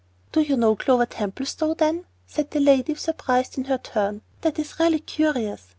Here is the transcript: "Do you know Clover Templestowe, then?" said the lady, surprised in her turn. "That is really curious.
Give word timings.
"Do 0.31 0.41
you 0.41 0.57
know 0.57 0.75
Clover 0.75 1.05
Templestowe, 1.05 1.75
then?" 1.75 2.05
said 2.25 2.49
the 2.49 2.59
lady, 2.59 2.95
surprised 2.95 3.59
in 3.59 3.65
her 3.65 3.77
turn. 3.77 4.21
"That 4.41 4.57
is 4.57 4.79
really 4.79 5.01
curious. 5.01 5.67